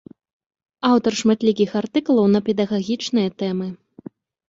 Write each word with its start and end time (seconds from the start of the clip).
Аўтар 0.91 1.13
шматлікіх 1.19 1.77
артыкулаў 1.83 2.25
на 2.35 2.43
педагагічныя 2.51 3.29
тэмы. 3.43 3.67